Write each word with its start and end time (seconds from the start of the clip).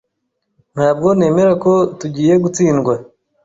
Ntabwo 0.73 1.07
nemera 1.17 1.53
ko 1.63 1.73
tugiye 1.99 2.33
gutsindwa. 2.43 2.93